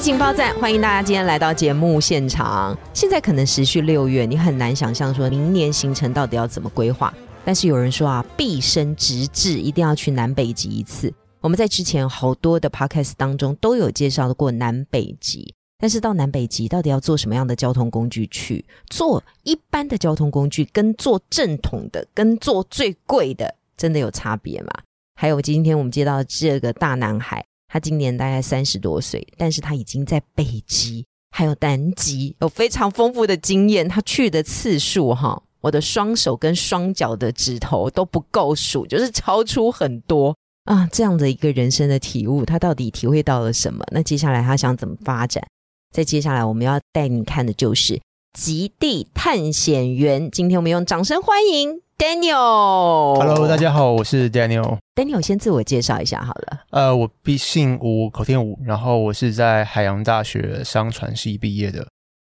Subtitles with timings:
[0.00, 2.74] 天意情报站，欢迎大家今天来到节目现场。
[2.94, 7.12] 现在可能时序六月，你很难想象说明年行程到底要怎么规划。
[7.44, 11.12] 但是有人说啊，毕生直至一定要去南北极一次。
[11.42, 18.64] 我们在之前好多的 podcast 当中都有介绍过南北极，但是到南北极到底要坐什么样的交通工具去？
[18.88, 24.70] 坐一般的交通工具跟坐正统的，跟坐最贵的，真的有差别吗？
[25.14, 35.40] 还有今天我们接到这个大男孩，他今年大概三十多岁，但是他已经在北极还有南极有非常丰富的经验，他去的次数哈。
[35.60, 40.88] 我的双手跟双脚的指头都不够数，就是超出很多啊！
[40.90, 43.84] 这样的一个人生的体悟，他到底体会到了什么？
[43.92, 45.46] 那接下来他想怎么发展？
[45.94, 47.94] 在接下来我们要带你看的就是
[48.32, 50.26] 《极地探险员》。
[50.30, 53.14] 今天我们用掌声欢迎 Daniel。
[53.18, 54.78] Hello，大家好，我是 Daniel。
[54.94, 56.60] Daniel 先自我介绍一下好了。
[56.70, 61.86] 呃，我毕姓吴，口天吴，然后我是在海洋大学商船系毕业的。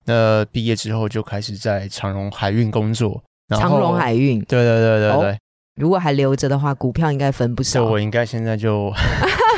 [0.06, 3.22] 那毕业之后就开始在长荣海运工作。
[3.50, 5.38] 长荣海运，对对对对对。
[5.76, 7.84] 如果还留着的话，股票应该分不少。
[7.84, 8.90] 我应该现在就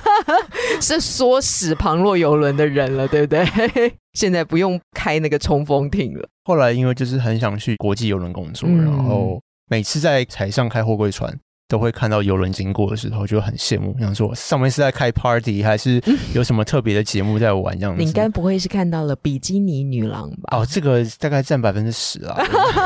[0.81, 3.45] 是唆使旁若游轮的人了，对不对？
[4.17, 6.27] 现在不用开那个冲锋艇了。
[6.45, 9.39] 后来因为就是很想去国际游轮工作，然后
[9.69, 11.39] 每次在海上开货柜船。
[11.69, 16.01] 都会看到游轮经过的时候，就很羡慕，想说上面是在开 party 还是
[16.33, 18.01] 有什么特别的节目在玩这样子。
[18.01, 20.57] 你应该不会是看到了比基尼女郎吧？
[20.57, 22.35] 哦， 这个大概占百分之十啊。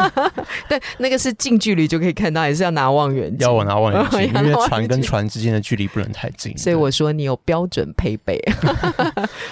[0.67, 3.47] 对，那个是近距离就可以看到，还是要拿望远镜？
[3.47, 6.53] 要我拿望远镜， 因为船跟船之间的距离不能太近。
[6.57, 8.37] 所以我说你有标准配备。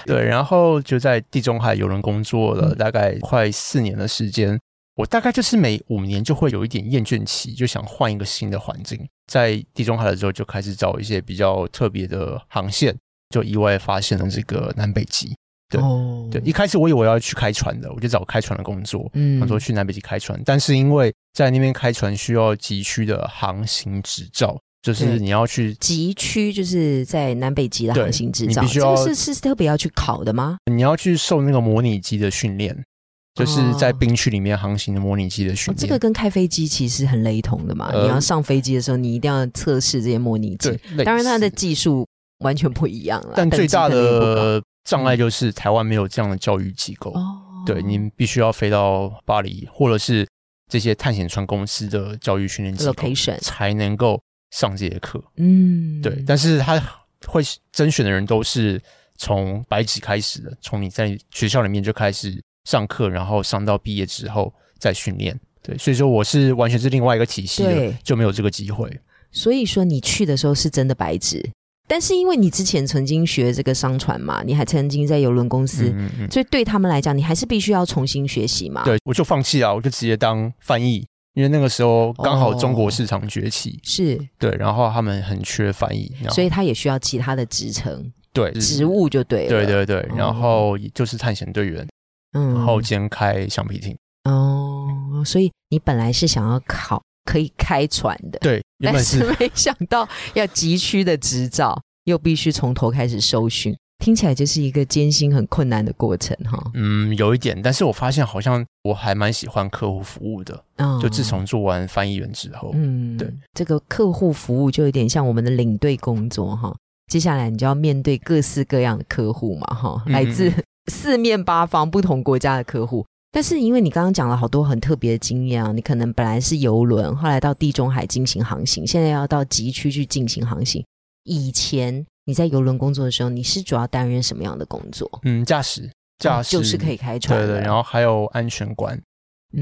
[0.05, 4.59] 对，然后就在地中海游轮工作了大概快四年的时间。
[4.95, 8.99] 我大概就是每五年就会有一点厌倦期，就想换一个新的环境。
[9.27, 12.95] 在地中海的时候，就开始找一些比较特别的航线，
[13.29, 15.33] 就意外发现了这个南北极。
[15.69, 15.81] 对
[16.29, 20.37] 对，一开始我以为要去开船的，我就找开船的工作，嗯，他说去南北极开船。
[20.45, 30.57] 但是因为在那边开船需要极区的航行执照，就是你要去极区，就是在南北极的航行执照，这个是是特别要去考的吗？
[30.69, 32.83] 你要去受那个模拟机的训练。
[33.33, 37.89] 就是在冰区里面航行的模拟机的训练，这个跟开飞机其实很雷同的嘛。
[37.93, 40.77] 你要上飞机的时候，你一定要测试这些模拟机。
[41.05, 42.05] 当然它的技术
[42.39, 43.33] 完全不一样了。
[43.35, 47.11] 但最大的障碍就是台湾没有这样的教育机构。
[47.13, 50.27] 哦，对，你必须要飞到巴黎，或者是
[50.69, 52.93] 这些探险船公司的教育训练机构，
[53.39, 55.23] 才能够上这些课。
[55.37, 56.21] 嗯，对。
[56.27, 56.77] 但是他
[57.25, 58.81] 会甄选的人都是
[59.15, 62.43] 从白纸开始的，从你在学校里面就开始。
[62.65, 68.89] 上课，然后上到毕业之后再训练，对，所以说我是完全是另外一个体系的，就没有这个机会。
[69.31, 71.41] 所以说你去的时候是真的白纸，
[71.87, 75.93] 但是因为你之前曾经学这个商船嘛，你还曾经在邮轮公司，
[76.29, 78.83] 所以对他们来讲，你还是必须要重新学习嘛。
[78.83, 91.87] 对，我就放弃了，我就直接当翻译，因为那个时候刚好中国市场崛起，是对，然后他们很缺翻译，所以他也需要其他的职称，对，职务就对了，对对对，然后就是探险队员。
[92.33, 106.71] 嗯，后兼开橡皮艇哦，所以你本来是想要考可以开船的，对，但是 没想到要急需的执照，又必须从头开始搜寻，听起来就是一个艰辛很困难的过程哈。
[106.73, 110.63] 嗯，有一点，但是我发现好像我还蛮喜欢客户服务的，
[111.01, 116.75] 就自从做完翻译员之后，嗯，对，这个客户服务就有点像我们的领队工作哈。
[117.11, 120.51] 接下来你就要面对各式各样的客户嘛哈，来自。
[120.87, 130.83] 四面八方不同国家的客户，但是因为你刚刚讲了好多很特别的经验啊，你可能本来是游轮，后来到地中海进行航行，现在要到极区去进行航行。
[131.23, 135.07] 以前你在游轮工作的时候，你是主要担任什么样的工作？
[135.23, 138.99] 嗯，驾驶，驾驶就是可以开船，对对，然后还有安全管，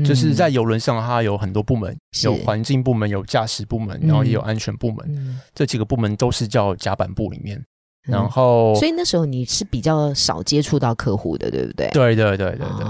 [0.05, 7.63] 就是在游轮上它有很多部门，有环境部门，有驾驶部门，然后也有安全部门，这几个部门都是叫甲板部里面。
[8.07, 11.87] 然后，所以那时候你是比较少接触到客户的，对不对？
[11.91, 12.85] 对对对对对，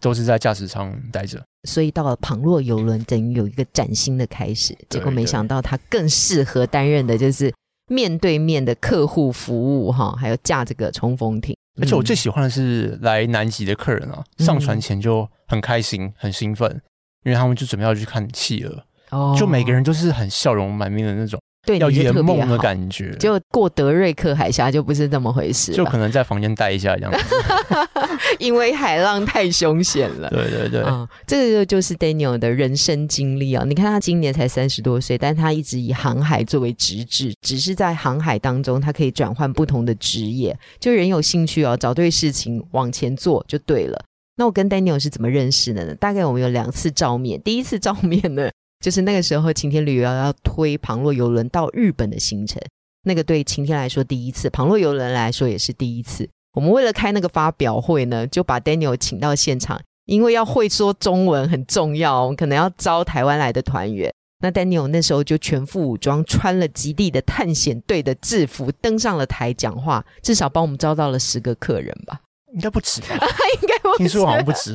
[0.00, 1.42] 都是在驾驶舱待着。
[1.68, 4.76] 所以到了旁若游轮，等于有一个崭新的开始。
[4.88, 7.52] 结果没想到，他更适合担任的就是
[7.88, 11.54] 面对面的客户服务哈，还有驾这个冲锋艇。
[11.80, 16.70] 而且我最喜欢的是来南极的客人啊，上船前就很开心、很兴奋，
[17.24, 27.36] 因为他们就准备要去看企鹅，哦就每个人都是很笑容满面的那种，要对你就圆梦的感觉，就过德瑞克海峡就不是这么回事了，就可能在房间待一下这样子。
[28.38, 30.30] 因为海浪太凶险了。
[30.30, 33.64] 对对对，啊、这个就是 Daniel 的人生经历啊！
[33.66, 40.58] 你看他今年才三十多岁，但他一直以航海作为职志，只是在航海当中，他可以转换不同的职业。
[40.78, 44.02] 就人有兴趣哦，找对事情往前做就对了。
[44.36, 45.94] 那我跟 Daniel 是怎么认识的呢？
[45.96, 48.48] 大概我们有两次照面，第一次照面呢，
[48.80, 52.60] 就是那个时候晴天旅游要推旁若游轮到日本的行程，
[53.04, 56.28] 那个对晴天来说第一次，旁若游轮来说也是第一次。
[56.54, 64.12] 我们为了开那个发表会呢，就把 Daniel 请到现场，因为要会说中文很重要，可能要招台湾来的团员。
[64.42, 72.20] 那 Daniel 那时候就全副武装，穿了极地的探险队的制服，登上了台讲话，至少帮我们招到了十个客人吧？
[72.54, 73.08] 应该不止吧？
[73.62, 74.74] 应该不听说好像不止。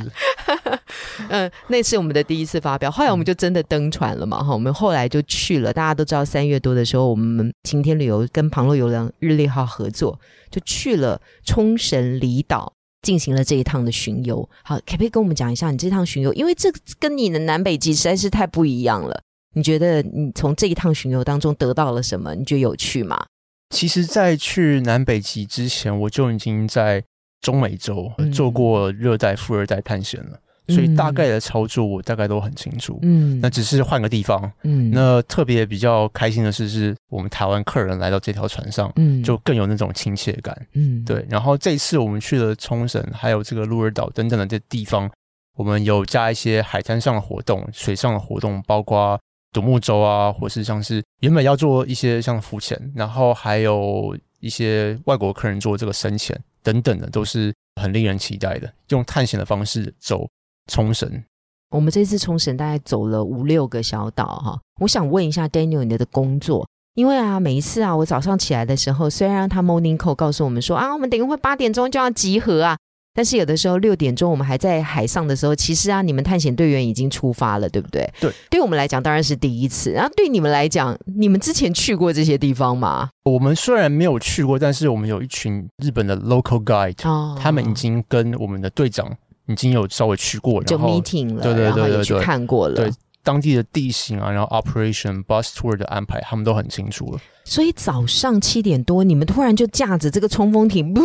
[1.29, 5.73] 嗯，那是我们的第一次发表，后来我们就真的登船了嘛，哈，我们后来就去了。
[5.73, 10.19] 大家都知道，三月多的时候，我们晴天旅游跟旁洛游轮日丽号合作，
[10.49, 12.73] 就去了冲绳离岛。
[13.01, 16.33] 进行了这一趟的巡游，好，可不可以跟我们讲一下你这趟巡游？
[16.33, 19.21] 因为这跟你的南北极实在是太不一样了。
[19.53, 22.33] 你觉得你从这一趟巡游当中得到了什么？
[22.33, 23.23] 你觉得有趣吗？
[23.69, 27.03] 其实，在去南北极之前，我就已经在
[27.41, 28.31] 中美洲嗯。
[28.31, 32.99] 做过热带、富二代探险了，所以大概的操作我大概都很清楚。
[33.01, 33.39] 嗯。
[33.41, 34.51] 那只是换个地方。
[34.63, 34.91] 嗯。
[34.91, 39.23] 那特别比较开心的是，是我们台湾客人来到这条船上，嗯。
[39.23, 40.55] 就更有那种亲切感。
[40.73, 41.03] 嗯。
[41.05, 45.09] 对，然后这一次我们去了冲绳，还有这个鹿儿岛等等的这地方，
[45.55, 49.19] 我们有加一些海滩上的活动、水上的活动，包括
[49.53, 58.73] 独木舟啊，或是像是原本要做一些像浮潜，然后还有一些外国客人做这个深潜等等的，都是很令人期待的。
[58.89, 60.27] 用探险的方式走
[60.71, 61.23] 冲绳，
[61.69, 72.77] 我们这次冲绳大概走了五六个小岛哈，我想问一下 Daniel 你的工作，因为啊每一次啊我早上起来的时候，虽然他 morning call 告诉我们说啊我们等一会八点钟就要集合啊，
[73.15, 78.07] 但是有的时候六点钟我们还在海上的时候，其实啊你们探险队员已经出发了，对不对？
[78.19, 83.09] 对，对我们来讲当然是第一次，然后对你们来讲，你们之前去过这些地方吗？
[83.23, 87.35] 我们虽然没有去过，但是我们有一群日本的 local guide，、哦。
[87.39, 89.09] 他们已经跟我们的队长
[89.47, 92.91] 已经有稍微去过，就然后 meeting 了，对对对然后也去看过了，对
[93.25, 97.19] 当地的地形啊，然后 operation bus tour 的安排，他们都很清楚了。
[97.43, 101.03] 所以早上七点多，你们突然就驾着这个冲锋艇，噗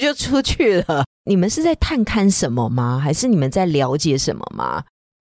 [0.00, 1.04] 就出去了。
[1.28, 2.98] 你们是在探勘什么吗？
[3.02, 4.84] 还是你们在了解什么吗？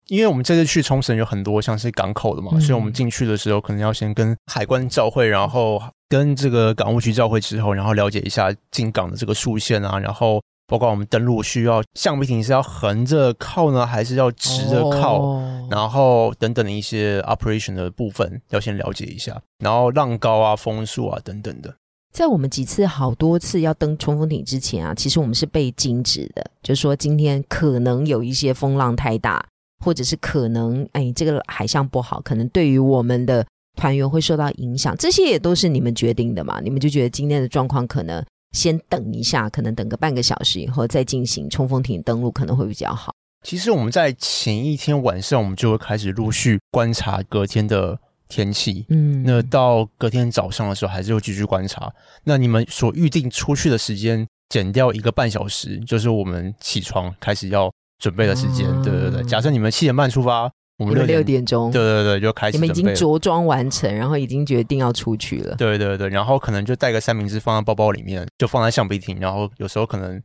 [0.07, 21.73] 因为我们这次去冲绳有很多像是港口的嘛，嗯所以我们进去的时候可能要先跟海关照会，然后跟这个港务局照会之后，然后了解一下进港的这个路线啊，然后包括我们登陆需要橡皮艇是要横着靠呢，还是要直着靠，哦然后等等的一些 operation 的部分要先了解一下，然后浪高啊、风速啊等等的。
[22.13, 29.45] 在我们几次好多次要登冲锋艇之前啊，其实我们是被禁止的，就是说今天可能有一些风浪太大，
[29.83, 36.59] 或者是可能哎这个海象不好，可能对于我们的团员会受到影响，这些也都是你们决定的嘛？
[36.61, 38.23] 你们就觉得今天的状况可能
[38.57, 43.13] 先等一下，可能等个半个小时以后再进行冲锋艇登陆可能会比较好。
[43.45, 48.83] 其实我们在前一天晚上，我们就会开始陆续观察隔天的天气。
[48.89, 51.93] 嗯那到隔天早上的时候，还是会继续观察。
[52.23, 58.67] 那你们所预定出去的时间减掉一个半小时，就是我们起床开始要准备的时间。
[58.67, 62.93] 哦对对对，假设你们七点半出发，我们六点，点钟，对对对，就开始你们已经。
[62.93, 65.55] 着装完成，然后已经决定要出去了。
[65.55, 70.21] 对对对，然后可能就带个三明治放在包包里面，就放在橡皮艇，然后有时候可能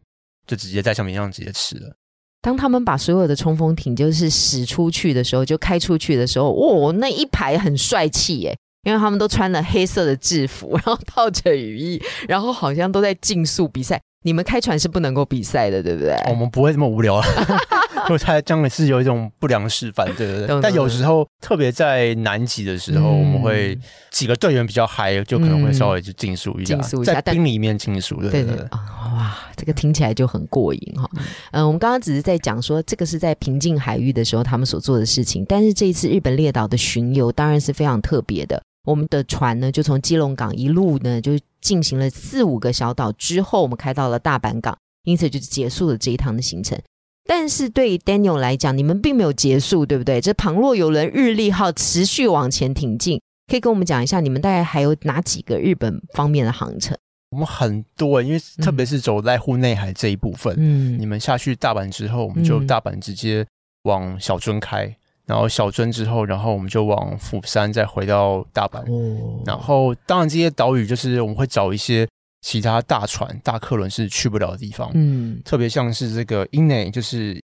[0.47, 1.97] 就直接在橡皮艇上直接吃了。
[2.41, 8.57] 当他们把所有的冲锋艇就是驶出去的时候，就开出去的时候，哇，那一排很帅气耶！
[8.85, 14.01] 因为他们都穿了黑色的制服，然后套着雨衣，然后好像都在竞速比赛。
[14.25, 16.15] 你们开船是不能够比赛的，对不对？
[16.29, 17.25] 我们不会这么无聊啊，
[18.09, 20.63] 我猜这样是有一种不良示范，对对懂对。
[20.63, 23.79] 但有时候特别在南极的时候，嗯我们会
[24.11, 28.69] 几个队员比较嗨，就可能会稍微就竞速一下，竞速一下但在冰里面竞速，对对对。
[28.73, 31.09] 哇，这个听起来就很过瘾哈。
[31.53, 38.61] 嗯、我们刚刚只是在讲说，这个是在平静海域的时候他们所做的事情，但是这一次日本列岛的巡游当然是非常特别的。
[38.85, 46.77] 我们的船呢，就从基隆港一路呢，就进行了四五个小岛之后，我们开到了大阪港，因此就结束了这一趟的行程。
[47.25, 50.21] 但是对于 Daniel 来讲，你们并没有结束，对不对？
[50.21, 56.97] 这旁若有人日历号持续往前挺进，可以跟我们讲一下，你们大概还有哪几个日本方面的航程？
[57.31, 63.47] 我们很多，因为特别是走濑户内海这一部分，嗯你们下去大阪之后，我们就嗯大阪直接
[63.85, 68.81] 往小樽开，然后小樽之后，然后我们就往釜山，再回到大阪。
[68.93, 72.07] 哦然后当然这些岛屿就是我们会找一些
[72.43, 75.41] 其他大船、大客轮是去不了的地方，嗯。
[75.45, 77.41] 特别像是这个英内，就是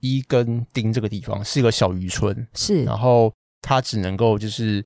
[0.00, 2.84] 伊根丁这个地方是一个小渔村，是。
[2.84, 3.32] 然后
[3.62, 4.84] 它只能够就是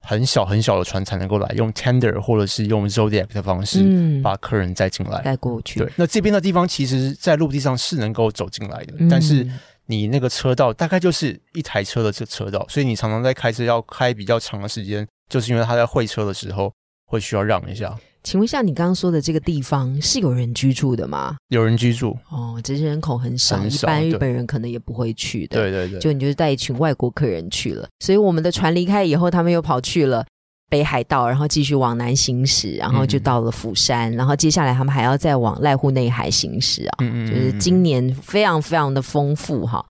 [0.00, 4.22] 很小很小的船才能够来用 tender 或者是用 zodiac 的方式嗯。
[4.22, 5.20] 把客人载进来。
[5.22, 9.08] 带过去，对，那这边的地方其实，在陆地上是能够走进来的，嗯。
[9.10, 9.46] 但是
[9.86, 16.72] 你那个车道大概就是一台车的这车道，所以你常常在开车要开比较长的时间，就是因为他在会车的时候
[17.04, 17.94] 会需要让一下。
[18.22, 21.36] 请问一下，你刚刚说的这个地方是有人居住的吗？
[21.48, 25.60] 有人居住，哦，只是人口很少，很少一般日本人可能也不会去的。
[25.60, 30.24] 对对对，就你就是带一群外国客人去了，所以我们的船离开以后，他们又跑去了
[30.70, 39.84] 北海道，然后继续往南行驶，然后就嗯到了釜山，然后接下来他们还要再往濑户内海行驶啊，嗯嗯就是今年非常非常的丰富哈。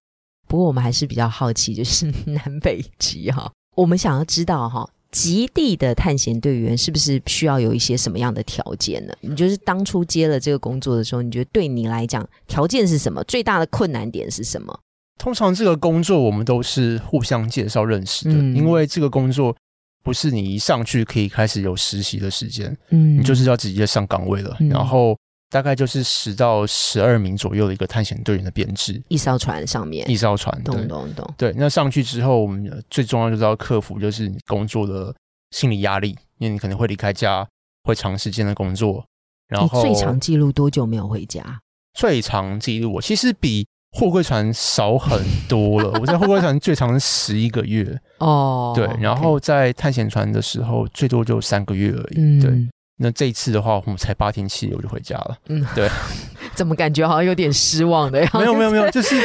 [0.49, 4.89] 不过我们还是比较好奇，就是 南北极哈，我们想要知道哈。
[5.12, 9.14] 极地的探险队员是不是需要有一些什么样的条件呢？
[9.21, 13.23] 你就是当初接了这个工作的时候，你觉得对你来讲条件是什么？
[13.25, 14.81] 最大的困难点是什么？
[15.19, 19.54] 通常这个工作我们都是互相介绍认识的，嗯因为这个工作
[20.02, 25.16] 不是你一上去可以开始有实习的时间，嗯你就是要直接上岗位了，嗯然后
[25.53, 31.53] 大概就是十到十二名左右的一个探险队员的编制，一艘船上面一，艘船，懂懂懂，对。
[31.59, 35.15] 那上去之后，我们呃最重要就是要克服就是你工作的
[35.51, 37.47] 心理压力，因为你可能会离开家，
[37.85, 39.05] 会长时间的工作，
[39.49, 41.61] 然后最长记录多久没有回家？
[41.93, 45.91] 最长记录，我其实比货柜船少很多了。
[46.01, 52.41] 我在货柜船最长是十一个月，哦对，然后在探险船的时候最多就三个月而已。
[52.41, 52.71] 对，嗯
[53.03, 55.37] 那这一次的话，我们才八天七夜我就回家了。
[55.49, 55.89] 嗯，对，
[56.55, 58.39] 怎么感觉好像有点失望的样子？
[58.39, 59.17] 没有没有没有，就是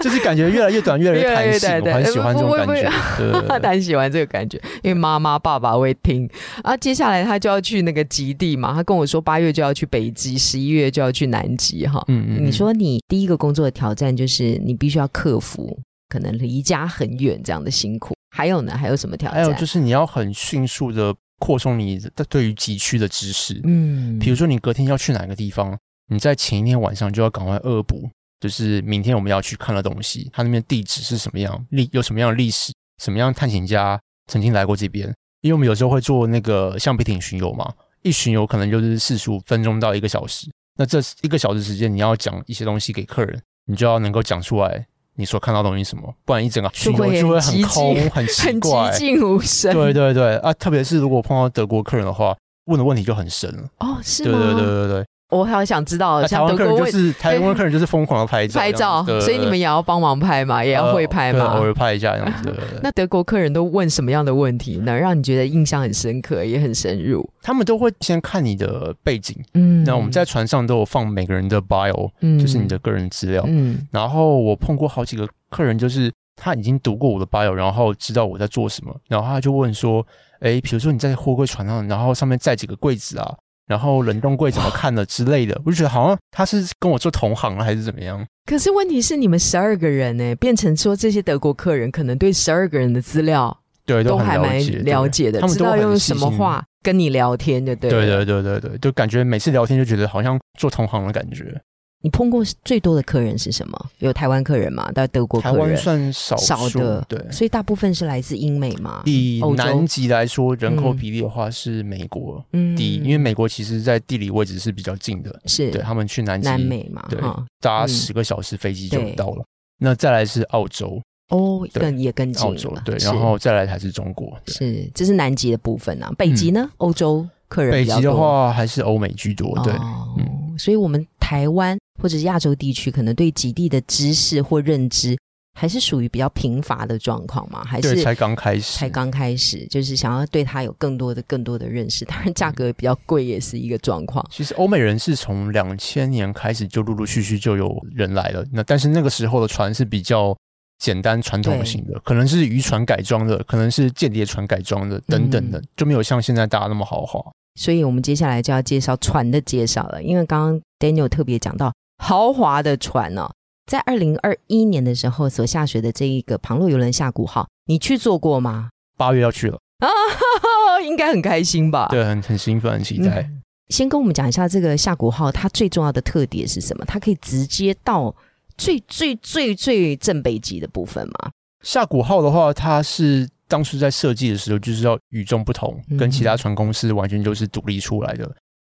[0.00, 2.90] 就是感觉越来越短，越来越短我很喜欢这种感觉。
[3.76, 6.28] 很喜欢这个感觉，因为妈妈爸爸会听
[6.62, 6.74] 啊。
[6.76, 12.02] 接下来他就要去那个极地嘛，他跟我说八月就要去北极，十一月就要去南极哈。
[12.08, 15.78] 嗯嗯，你说你第一个工作的挑战就是你必须要克服
[16.08, 19.42] 可能离家很远这样的辛苦，还有呢，还有什么挑战？
[19.42, 25.76] 还有就是你要很迅速的扩充你的对于极区的知识，嗯，比如说你隔天要去哪个地方，
[26.08, 28.08] 你在前一天晚上就要赶快恶补，
[28.40, 34.00] 就是明天我们要去看的东西，它那边地址是什么样，历有什么样的历史，什么样的探险家
[34.30, 35.12] 曾经来过这边。
[35.42, 48.98] 因为我们有时候会做那个橡皮艇巡游嘛，一巡游可能就是四十五分钟到一个小时，那这一个小时时间你要讲一些东西给客人，你就要能够讲出来你所看到的东西是什么，不然一整个巡游会就会很很空、很奇很怪寂。
[48.98, 49.72] 静无声。
[49.72, 53.68] 对对对啊，特别是如果碰到德国客人的话，问的问题就很深了。
[53.78, 54.38] 哦，是吗？
[54.38, 61.64] 对对对对对，我好想知道，像德国人就是台湾客人就是疯狂的拍照，拍照所以你们也要帮忙拍嘛，也要会拍嘛偶。
[61.64, 62.54] 尔拍一下这样子。
[62.82, 64.96] 那德国客人都问什么样的问题呢？
[64.96, 67.28] 让你觉得印象很深刻，也很深入？
[67.42, 73.42] 他们都会先看你的背景，嗯那我们在船上都有放每个人的 bio，嗯就是你的个人资料。
[73.46, 80.06] 嗯然后我碰过好几个客人，就是他已经读过我的 bio，然后知道我在做什么，然后他就问说
[80.38, 83.34] ：“哎，比如说你在货柜船上，然后上面载几个柜子啊，
[83.66, 88.24] 然后冷冻柜怎么看的之类的。”我就觉得好像他是跟我做同行了，还是怎么样？
[88.46, 101.60] 可是问题是，你们十二个人呢，变成说这些德国客人可能对十二个人的资料对，很都还蛮了解，的，他们知道都用什么话跟你聊天的，对对对对对对，就感觉每次聊天就觉得好像做同行的感觉。
[102.02, 103.86] 你碰过最多的客人是什么？
[103.98, 104.92] 有台湾客人吗？
[104.92, 107.32] 到德国台湾算少数少的，对。
[107.32, 109.02] 所以大部分是来自英美嘛。
[109.06, 109.64] 以欧洲？
[109.64, 112.76] 南极来说，人口嗯比例的话是美国嗯。
[112.76, 115.70] 第一，因为美国其实在地理位置是比较近的，是。
[115.70, 117.44] 对他们去南极南美嘛，对哈。
[117.60, 117.88] 搭嗯。
[117.88, 119.44] 十个小时飞机就对到了。
[119.78, 121.00] 那再来是澳洲，
[121.30, 121.80] 哦，对。
[121.80, 123.06] 更也更近澳洲对，是。
[123.06, 124.38] 然后再来才是中国。
[124.44, 124.54] 对。
[124.54, 126.70] 是这是南极的部分啊，北极呢？
[126.76, 130.56] 欧洲客人北极的话还是欧美居多，对，哦嗯。
[130.58, 135.16] 所以我们台湾或者是亚洲地区，可能对极地的知识或认知，
[135.58, 137.64] 还是属于比较贫乏的状况嘛？
[137.64, 142.04] 还对，是才刚开始，才刚开始，就是想要对它有更多的、更多的认识。
[142.04, 144.26] 当然，价格比较贵也是一个状况。
[144.30, 150.36] 其实欧美人是从两千年开始就陆陆续续就有人来了，那但是那个时候的船是比较
[150.78, 157.18] 简单传统型的，可能是渔船改装的，可能是间谍船改装的等等的，就没有像现在大家那么豪华。
[157.58, 163.30] 所以我们接下来就要介绍船的介绍了，因为刚刚 Daniel 特别讲到豪华的船哦，
[163.66, 168.70] 在二零二一年的时候所下水的这一个旁洛游轮下古号，你去坐过吗？
[168.96, 169.88] 八月要去了，啊，
[170.84, 171.88] 应该很开心吧？
[171.88, 173.22] 对，很很兴奋，很期待。
[173.22, 176.84] 嗯先跟我们讲一下这个下古号，它最重要的特点是什么？
[176.84, 178.14] 它可以直接到
[178.56, 181.32] 最最最最正北极的部分吗？
[181.64, 188.32] 下古号的话，它是当初在设计的时候就是要与众不同，跟其他船公司完全就是独立出来的。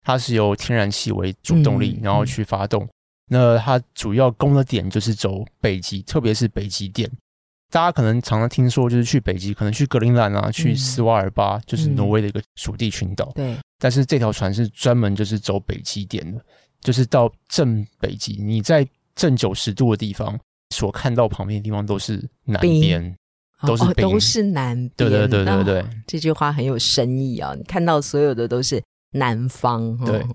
[0.05, 2.87] 它是由天然气为主动力，然后去发动。
[3.27, 7.09] 那它主要攻的点就是走北极，特别是北极点。
[7.69, 13.29] 大家可能常常听说，就是去北极，可能去格陵兰啊，去斯瓦尔巴，就是挪威的一个属地群岛。
[13.35, 13.57] 对。
[13.77, 16.41] 但是这条船是专门就是走北极点的，
[16.79, 18.41] 就是到正北极。
[18.41, 20.39] 你在正九十度的地方
[20.73, 23.15] 所看到旁边的地方都是南边，
[23.67, 24.91] 都是都是南边。
[24.95, 27.53] 对对对对对，这句话很有深意啊！
[27.53, 28.81] 你看到所有的都是
[29.11, 29.97] 南方。
[30.05, 30.25] 对。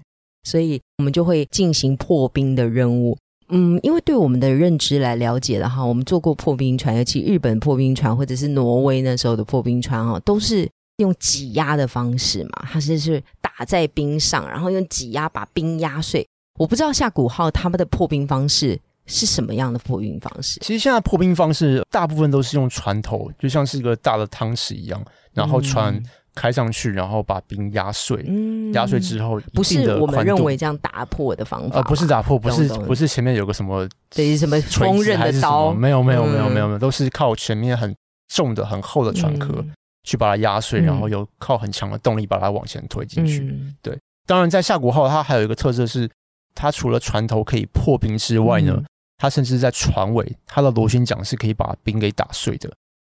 [0.44, 3.16] 所以我们就会进行破冰的任务。
[3.49, 16.26] 嗯，因为对我们的认知来了解的哈，我们做过破冰船，尤其日本破冰船或者是挪威那时候的破冰船哈，都是用挤压的方式嘛，它是是打在冰上，然后用挤压把冰压碎。
[16.58, 20.58] 我不知道下古号他们的破冰方式是什么样的破冰方式。
[20.61, 26.02] 其实现在破冰方式大部分都是用船头，就像是一个大的汤匙一样，然后船。
[26.34, 28.24] 开上去，然后把冰压碎，
[28.72, 37.94] 压碎之后，不是我们认为这样打破的方法，呃，不是打破，不是不是前面有个什么，对，什么锋刃的刀，没有没有没有没有没有，都是靠前面很
[38.28, 39.64] 重的很厚的船壳
[40.04, 43.54] 去把它压碎，然后有靠很强的动力把它往前推进去。
[43.82, 46.08] 对，当然在夏国号，它还有一个特色是，
[46.54, 48.82] 它除了船头可以破冰之外呢，
[49.18, 52.72] 它甚至在船尾，它的螺旋桨是可以把冰给打碎的。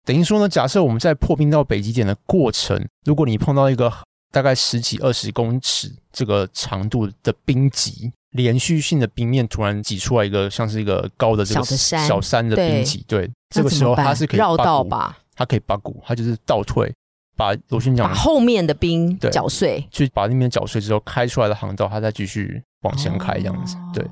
[0.08, 3.92] 等于说呢，假设我们在破冰到北极点的过程，如果你碰到一个
[4.32, 15.18] 大概十几二十公尺这个长度的冰脊，连续性的冰面突然挤出来一个像是一个高的这个小山的冰脊，对，这个时候它是可以绕道吧？
[15.36, 16.90] 它可以把鼓，它就是倒退，
[17.36, 24.02] 把螺旋桨把后面的冰搅碎，去把那边搅碎之后开出来的航道，它再继续往前开，这样子，对。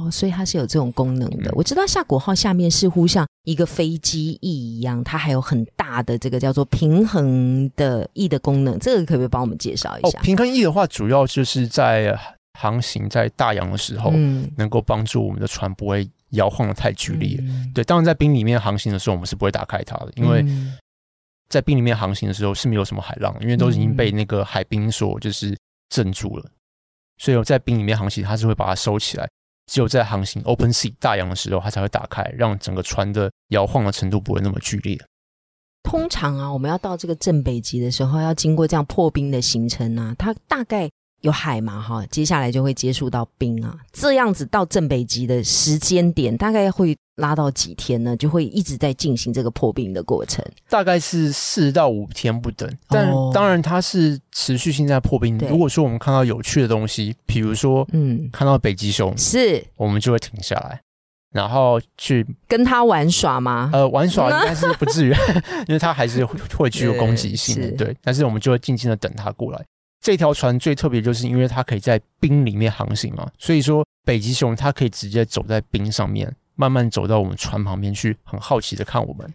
[0.00, 1.50] 哦，所以它是有这种功能的。
[1.54, 8.78] 我知道夏国号下面似乎像一个飞机翼一样，它还有很大的这个叫做平衡的翼的功能。
[8.78, 10.20] 这个可不可以帮我们介绍一下？
[10.20, 12.18] 平衡翼的话，主要就是在
[12.58, 14.10] 航行在大洋的时候，
[14.56, 17.42] 能够帮助我们的船不会摇晃的太剧烈。
[17.74, 20.44] 对，当然在冰里面航行的时候，我们是不会打开它的，因为
[21.48, 25.56] 在冰里面航行的时候是没有什么海浪，因为都已经被那个海冰所就是
[25.88, 26.44] 镇住了。
[27.18, 29.28] 所以我在冰里面航行，它是会把它收起来。
[29.66, 34.98] 只有在航行 open sea 大洋的时候，它才会打开，让整个船的摇晃的程度不会那么剧烈。
[35.82, 40.90] 通常啊，我们要到这个正北极的时候，要经过这样破冰的行程呢，它大概
[41.20, 46.96] 有海嘛哈，接下来就会接触到冰啊，这样子到正北极的时间点大概会。
[47.16, 48.16] 拉到几天呢？
[48.16, 52.66] 就会一直在进行这个破冰的过程，大概是四到五天不等。
[52.88, 55.36] 但当然，它是持续性在破冰。
[55.40, 60.80] 如果说我们看到有趣的东西，比如说，嗯，看到北极熊，是，我们就会停下来，
[61.34, 63.68] 然后去跟他玩耍吗？
[63.74, 65.10] 呃，玩耍 应该是不至于，
[65.68, 67.70] 因为它还是会具有攻击性的。
[67.72, 69.62] 对，但是我们就会静静的等它过来。
[70.00, 76.34] 这条船最特别就是因为它可以在冰里面航行嘛，所以说北极熊它可以直接走在冰上面。
[76.56, 79.32] 慢慢走到我们船旁边去，很好奇的看我们。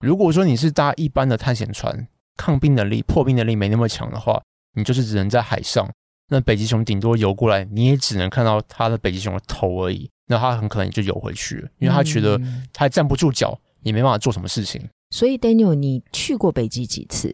[0.00, 4.42] 如果说你是搭一般的探险船，抗冰能力、破冰能力没那么强的话，
[4.74, 5.86] 你就是只能在海上。
[6.30, 10.08] 那北极熊顶多游过来，你也只能看到它的北极熊的头而已。
[10.28, 12.40] 那它很可能就游回去了，因为它觉得
[12.72, 14.80] 它站不住脚，也没办法做什么事情。
[15.10, 17.30] 所以，Daniel，你去过北极几次？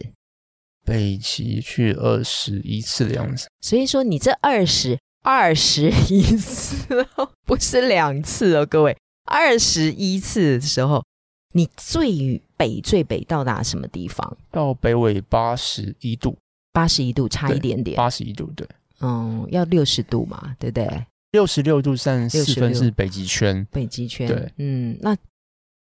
[0.89, 3.47] 北极去二十一次的样子。
[3.61, 7.05] 所以说，你这二十二十一次，
[7.45, 8.97] 不是两次哦，各位。
[9.25, 11.05] 二十一次的时候，
[11.53, 14.37] 你最北最北到达什么地方？
[14.51, 16.35] 到北纬八十一度，
[16.73, 17.95] 八十一度差一点点。
[17.95, 18.67] 八十一度，对，
[19.01, 21.05] 嗯，要六十度嘛，对不对？
[21.31, 25.15] 六十六度三十四分是北极圈，北极圈，对，嗯，那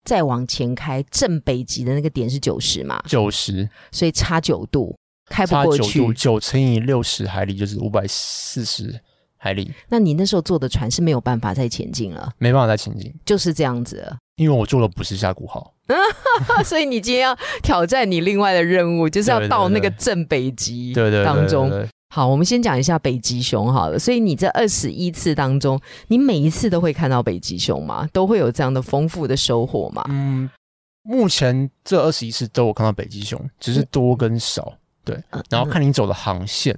[0.06, 3.02] 再往前开，正北极的那个点是九十嘛？
[3.06, 4.96] 九十，所以差九度，
[5.28, 6.10] 开不过去。
[6.14, 8.98] 九乘以六十海里就是五百四十。
[9.38, 14.10] 海里，那你那时候坐的船是没有办法再前进了，没办法再前进，就是这样子。
[14.36, 15.74] 因为我坐的不是下古号，
[16.64, 21.70] 所以你今天要挑战你另外的任务，就是要到那个正北极对对当中。
[22.08, 23.98] 好，我们先讲一下北极熊好了。
[23.98, 28.08] 所以你这二十一次当中，你每一次都会看到北极熊吗？
[28.12, 30.04] 都会有这样的丰富的收获吗？
[30.08, 30.48] 嗯，
[31.02, 34.72] 目前这二十一次都有看到北极熊，只是多跟少。
[35.04, 36.76] 对，然后看你走的航线。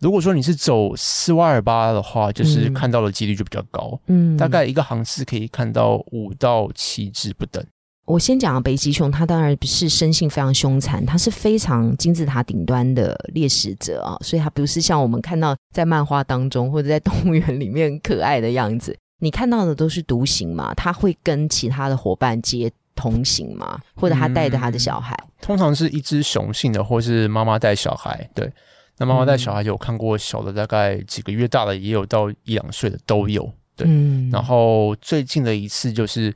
[0.00, 7.64] 如果说你是走斯瓦尔巴的话，就是看到的几率就比较高，嗯，大概一个航次可以看到五到七只不等。
[8.08, 18.96] 我先讲北极熊，它当然是生性非常凶残，它是非常金字塔顶端的猎食者啊，所以它不是像我们看到在漫画当中或者在动物园里面可爱的样子。
[19.20, 20.72] 你看到的都是独行嘛？
[20.72, 23.78] 它会跟其他的伙伴接同行嘛？
[23.94, 25.14] 或者它带着它的小孩？
[25.42, 28.26] 通常是一只雄性的，或是妈妈带小孩。
[28.34, 28.50] 对，
[28.96, 33.52] 那妈妈带小孩有看过小的，大概几个月大的，也有到一两岁的都有。
[33.76, 33.86] 对，
[34.32, 36.34] 然后最近的一次就是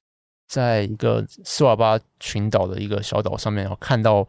[0.52, 4.28] 在一个斯瓦巴群岛的一个小岛上面，然后看到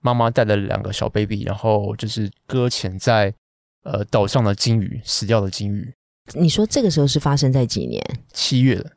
[0.00, 3.32] 妈妈带了两个小 baby，然后就是搁浅在
[3.84, 5.94] 呃岛上的鲸鱼，死掉的鲸鱼。
[6.32, 8.04] 你说这个时候是发生在几年？
[8.32, 8.90] 七月的，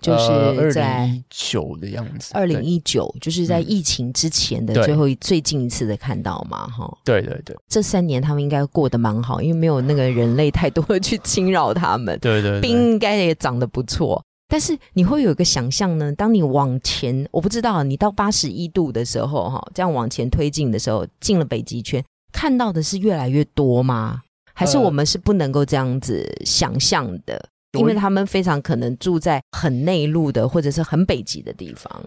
[0.00, 2.30] 就是在九的样子。
[2.32, 6.68] 二零一九，就是在疫情之前的最后最近一次的看到嘛？
[6.68, 7.56] 哈，对对对。
[7.66, 12.16] 这三年他们应该过得蛮好，因为没有那个人类太多的去 侵扰他们。
[12.20, 14.24] 对对，冰应该也长得不错。
[14.54, 16.12] 但是你会有一个想象呢？
[16.12, 22.00] 当你往前，我不知道你到八十一度的时候，哈，这样往前推进的时候，进了北极圈，
[22.32, 24.22] 看到的是越来越多吗？
[24.54, 32.04] 还是我们是不能够这样子想象的，因为他们非常可能住在很内陆的或者是很北极的地方。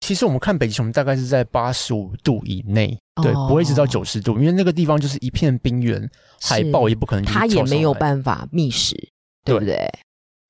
[0.00, 6.10] 其实我们看北极熊大概是在八十五度以内，对，不会一直到九十度，因为那个地方就是一片冰原，
[6.42, 8.96] 海豹也不可能，它也没有办法觅食，
[9.44, 9.88] 对不对？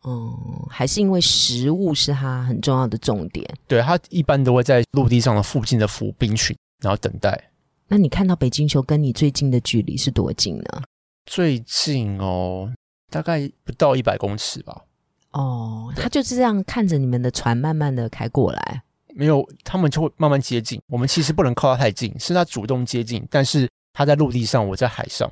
[0.09, 3.45] 嗯，还是因为食物是它很重要的重点。
[3.66, 7.51] 对，它一般都会在陆地上的附近的浮冰群，然后等待。
[7.88, 10.83] 那你看到北极球跟你最近的距离是多近呢？
[11.27, 12.73] 最近哦，
[13.11, 14.85] 大概不到一百公尺吧。
[15.33, 18.83] 哦，他就是这样看着你们的船慢慢的开过来。
[19.14, 20.81] 没有，他们就会慢慢接近。
[20.87, 23.27] 我们其实不能靠他太近，是他主动接近。
[23.31, 25.29] 但是他在陆地上，我在海上，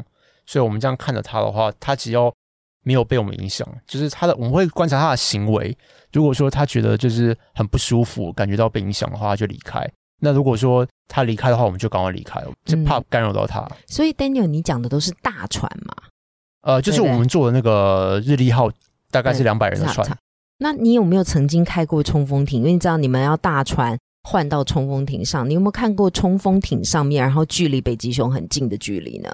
[0.46, 2.34] 所以我们这样看着他的话，他只要
[2.84, 5.76] 没有被我们影响，就是他的，我们会观察他的行为。
[6.12, 9.84] 如果说他觉得就是很不舒服，感觉到被影响的话，就离开。
[10.20, 13.66] 那如果说他离开的话，我们就赶快离开，就怕干扰到他。
[13.86, 15.94] 所以，Daniel，你讲的都是大船嘛？
[16.62, 18.70] 呃，就是我们坐的那个日历号，
[19.10, 20.08] 大概是两百人的船。
[20.58, 22.60] 那你有没有曾经开过冲锋艇？
[22.60, 29.30] 因为你知道你们要大船换到冲锋艇上，你有没有看过冲锋艇上面，然后距离北极熊很近的距离呢？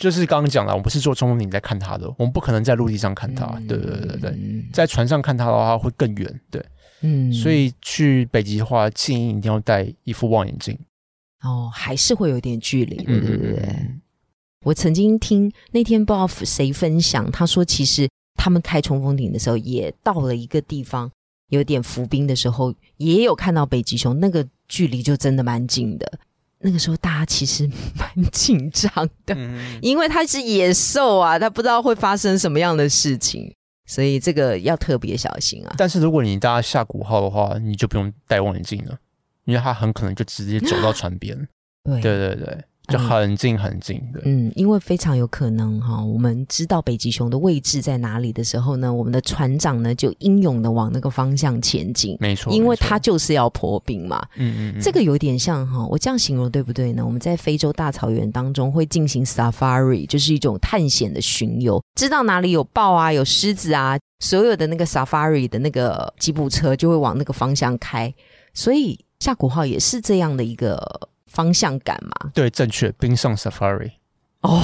[0.00, 3.46] 就是刚刚讲了，我们不是坐冲锋艇在看它的，我们不可能在陆地上看它。
[3.68, 6.40] 对对对对，在船上看它的话会更远。
[6.50, 6.64] 对。
[7.02, 10.76] 嗯，所以去北极的话，建议一定要戴一副望远镜。
[11.42, 13.76] 哦，还是会有点距离，对对对。
[14.64, 21.10] 我曾经听那天不知道谁分享，他说其实他们开冲锋艇的时候，也到了一个地方
[21.48, 26.18] 有点浮冰的时候，也有看到北极熊，那个距离就真的蛮近的。
[26.60, 28.90] 那个时候大家其实蛮紧张
[29.26, 29.36] 的，
[29.80, 33.54] 因为它是野兽啊，它不知道会发生什么样的事情。
[33.86, 35.74] 所以这个要特别小心啊！
[35.76, 38.96] 但是如果你大家下古号的话，你就不用戴望远镜了，
[39.46, 41.36] 因为它很可能就直接走到船边。
[41.82, 42.64] 对对对对。
[42.90, 57.04] 就很近很近的，嗯，因为非常有可能哈，我们知道北极熊的位置在哪里的时候呢，我们的船长呢就英勇的往那个方向前进，没错，因为他就是要破冰嘛，嗯嗯，这个有点像哈，我这样形容对不对呢？
[57.04, 68.12] 我们在非洲大草原当中会进行 safari，就是一种探险的巡游，知道哪里有豹啊，有狮子啊，所有的那个 safari 的那个吉普车就会往那个方向开，
[68.52, 71.08] 所以夏古号也是这样的一个。
[71.30, 72.30] 方向感嘛？
[72.34, 72.92] 对，正确。
[72.98, 73.92] 冰上 safari
[74.42, 74.60] 哦，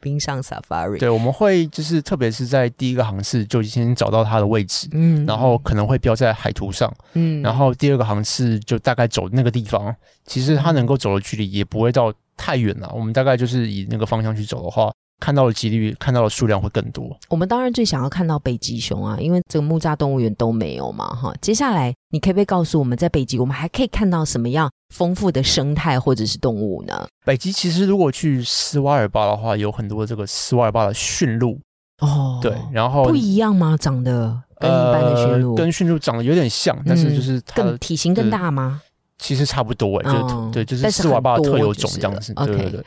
[0.00, 0.98] 冰上 safari。
[0.98, 9.94] 对，我们会就是特别是在第一个航次就先找到它的位置，嗯，然后可能会标在海图上，嗯，然后第二个航次就大概走那个地方。
[10.24, 12.90] 其实它能够走的距离也不会到太远了。
[12.94, 14.90] 我们大概就是以那个方向去走的话。
[15.20, 17.16] 看到的几率，看到的数量会更多。
[17.28, 21.32] 我们当然最想要看到北极熊啊，因为这个木栅动物园都没有嘛，哈。
[21.40, 27.06] 接下来，你可不可以告诉我们在北极，我们还可以看到什么样丰富的生态或者是动物呢？
[27.24, 31.58] 北极其实如果去斯瓦尔巴的话，有很多这个斯瓦尔巴的驯鹿
[32.00, 33.76] 哦，对，然后不一样吗？
[33.80, 38.82] 长得跟一般的驯鹿，跟驯鹿长得有点像，但是就是更体型更大吗？
[39.16, 42.84] 其实差不多哎，就是对，就是斯瓦尔巴特有种这样子，对对对。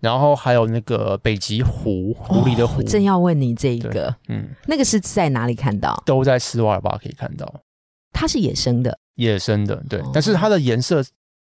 [0.00, 6.00] 然后还有那个北极狐，狐狸的狐，正要问你这一个，嗯，那个是在哪里看到？
[6.04, 7.62] 都在斯瓦尔巴可以看到，
[8.12, 11.02] 它是野生的，野生的，对，但是它的颜色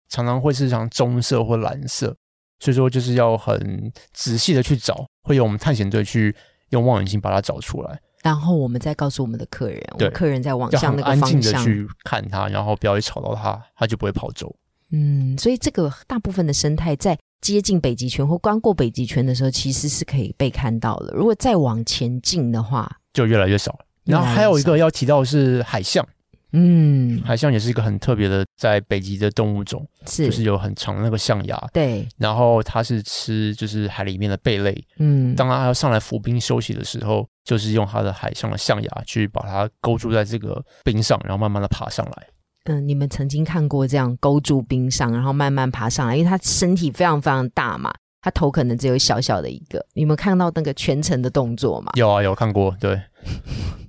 [0.07, 2.15] 常常会是像棕色或蓝色，
[2.59, 6.33] 所以说就是要很仔细的去找，会有我们探险队去
[6.69, 11.61] 用望远镜把它找出来，然后我们再告诉我们的客人，我们，客人在往向那个方向。
[11.61, 14.55] 去看它，然后不要去吵到它，它就不会跑走。
[14.91, 17.17] 嗯，所以这个大部分的生态在。
[17.41, 21.13] 接近北极圈或刚过北极圈的时候，其实是可以被看到的。
[21.13, 23.77] 如果再往前进的话，就越来越少。
[24.03, 26.07] 然后还有一个要提到是海象，
[26.53, 42.27] 嗯，海象也是一个很特别的在北极的动物种，是，就是有很长的那个象牙，对，然后它是吃就是海里面的贝类，嗯，当它要上来浮冰休息的时候，就是用它的海象的象牙去把它勾住在这个冰上，然后慢慢的爬上来。
[42.67, 49.85] 嗯，你们曾经看过这样勾住冰上，然后慢慢爬上来，因为它身体非常非常大嘛，它头可能只有小小的一个。
[49.93, 51.93] 你们看到那个全程的动作吗？
[51.95, 53.01] 有啊，有看过，对，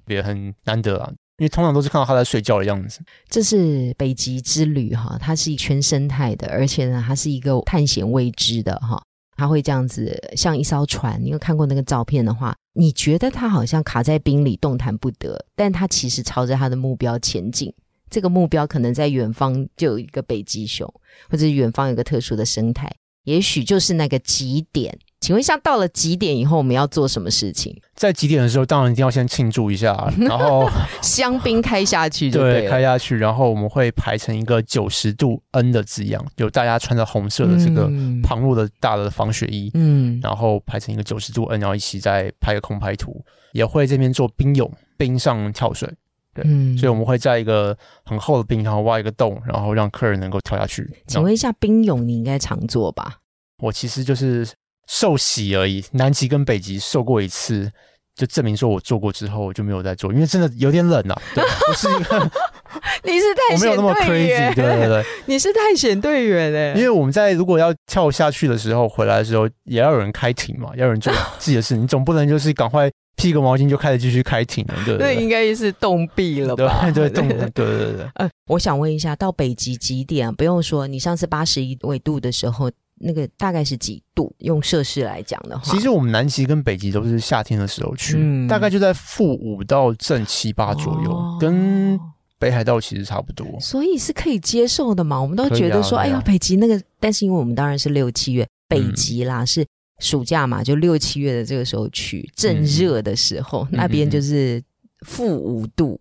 [0.07, 3.01] 也很难得啊，因为通常都是看到它在睡觉的样子。
[3.29, 9.03] 这是北极之旅哈，它是全生态的，而且呢，它是一个探险未知的哈，
[9.37, 11.21] 它会这样子像一艘船。
[11.21, 17.75] 你有看过那个照片的话，你觉得它好像卡在冰里动弹不得，但它其实朝着它的目标前进。
[18.11, 20.92] 这个目标可能在远方就有一个北极熊，
[21.29, 22.90] 或者远方有个特殊的生态，
[23.25, 24.99] 也许就是那个极点。
[25.21, 27.77] 请问一下，到了极点以后，我们要做什么事情？
[27.97, 30.71] 在极点的时候，当然一定要先庆祝一下， 然后
[31.03, 37.90] 香槟开下去就对，开下去，然后我们会排成一个九十度 N 的字样，有大家穿着红色的这个
[38.23, 43.21] 旁路的大的防雪衣，嗯，然后排成一个九十度 N，然后一起再拍个空拍图，
[43.53, 45.92] 也会这边做冰泳，冰上跳水。
[46.45, 50.88] 嗯，所以我们会在一个很厚的冰上挖一个洞，然后让客人能够跳下去。
[51.07, 53.17] 请问一下，冰泳你应该常做吧？
[53.61, 54.49] 我其实就是
[54.87, 57.73] 受洗而已，南极跟北极受过一次，
[58.14, 61.21] 就证明说我做过之后我就没有再做，因为真的有点冷啊。
[61.35, 62.31] 对，不是一个，
[63.03, 66.75] 你是探险队员，对对对，你是探险队员哎。
[66.75, 72.88] 因为我们在如果要跳下去的时候，回来的时候也要有人开艇嘛，要有人做自己的事，你总不能就是赶快。
[73.18, 76.88] 披个毛巾就开始继续开庭了，对那应该是冻毙了吧？
[76.92, 78.07] 对对 对对对对。
[78.14, 80.33] 呃，我想问一下，到北极几点？
[80.33, 84.33] 不用说，你上次八十一纬度的时候，那个大概是几度？
[84.38, 91.98] 用摄氏来讲的话，其实我们南极跟北极都是夏天的时候去，嗯大概就在负五到正七八左右，跟
[92.38, 95.20] 北海道其实差不多，所以是可以接受的嘛？
[95.20, 99.66] 我们都觉得说，哎呀，北极那个，但是因为我们当然是六七月，北极啦是。
[99.99, 104.63] 暑假嘛，就六七月的这个时候去，正热的时候，那边就是
[105.07, 106.01] 负五度，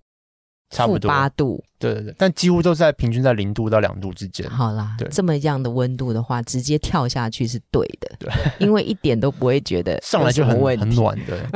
[0.70, 4.48] 差不多八度，对对对，但几乎都在平均在零度到两度之间。
[4.50, 11.50] 好啦，这么样的温度的话，直接跳下去是对的，对，因为一点都不会觉得上来就很很暖的。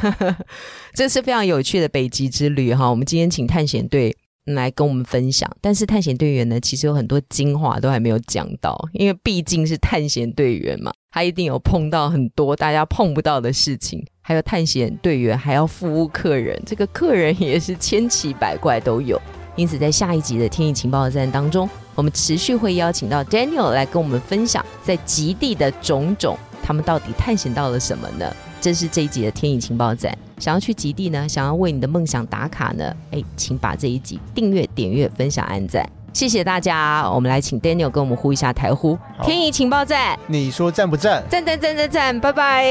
[0.94, 4.16] 这是非常有趣的北极之旅哈，我们今天请探险队。
[4.46, 19.16] 来跟我们分享，但是探险队员呢，其实有很多精华都还没有讲到，因为毕竟是探险队员嘛，他一定有碰到很多大家碰不到的事情，还有探险队员还要服务客人，这个客人也是千奇百怪都有。
[19.54, 28.34] 因此，在下一集的天意情报站当中，我们持续会邀请到 Daniel 来跟我们分享在极地的种种，他们到底探险到了什么呢？
[28.60, 30.18] 这是这一集的天影情报站。
[30.40, 31.28] 想要去极地呢？
[31.28, 32.92] 想要为你的梦想打卡呢？
[33.12, 37.06] 哎，请把这一集订阅、点阅、分享、按赞，谢谢大家。
[37.10, 38.98] 我们来请 Daniel 跟我们呼一下台呼。
[39.22, 41.22] 天意情报站，你说赞不赞？
[41.28, 42.18] 赞赞赞赞赞！
[42.20, 42.64] 拜拜。